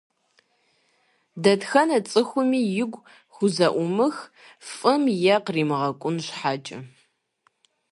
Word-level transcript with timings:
Дэтхэнэ 1.43 1.97
цӀыхуми 2.09 2.61
уигу 2.71 3.05
хузэӀуумых, 3.33 4.15
фӀым 4.73 5.03
е 5.33 5.35
къримыкӀуэн 5.45 6.17
щхьэкӀэ. 6.25 6.79